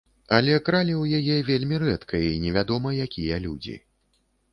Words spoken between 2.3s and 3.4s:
невядома якія